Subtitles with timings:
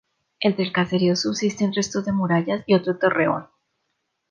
[0.39, 3.47] Entre el caserío subsisten restos de murallas y otro torreón.